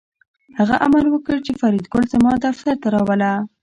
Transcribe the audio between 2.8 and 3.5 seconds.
ته راوله